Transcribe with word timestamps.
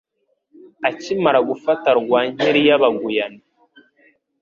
Akimara 0.89 1.39
gufata 1.49 1.87
Rwankeli 1.99 2.61
y'Abaguyane, 2.67 3.39